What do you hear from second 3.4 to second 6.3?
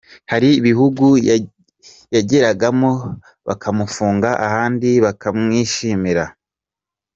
bakamufunga ahandi bakamwishimira.